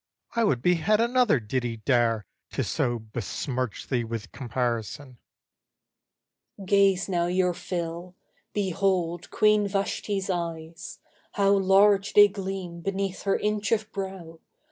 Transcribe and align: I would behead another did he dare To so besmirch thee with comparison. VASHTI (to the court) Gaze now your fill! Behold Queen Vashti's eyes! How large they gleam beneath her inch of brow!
I 0.35 0.43
would 0.45 0.63
behead 0.63 0.99
another 0.99 1.39
did 1.39 1.63
he 1.63 1.77
dare 1.77 2.25
To 2.53 2.63
so 2.63 2.97
besmirch 2.97 3.87
thee 3.87 4.03
with 4.03 4.31
comparison. 4.31 5.17
VASHTI 5.17 5.17
(to 5.17 6.57
the 6.57 6.57
court) 6.57 6.67
Gaze 6.69 7.09
now 7.09 7.27
your 7.27 7.53
fill! 7.53 8.15
Behold 8.51 9.29
Queen 9.29 9.67
Vashti's 9.67 10.27
eyes! 10.31 10.97
How 11.33 11.51
large 11.51 12.13
they 12.13 12.27
gleam 12.27 12.81
beneath 12.81 13.21
her 13.21 13.37
inch 13.37 13.71
of 13.71 13.91
brow! 13.91 14.39